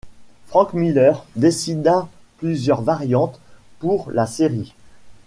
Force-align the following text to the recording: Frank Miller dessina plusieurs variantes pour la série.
Frank 0.47 0.73
Miller 0.73 1.13
dessina 1.35 2.09
plusieurs 2.39 2.81
variantes 2.81 3.39
pour 3.77 4.09
la 4.11 4.25
série. 4.25 4.73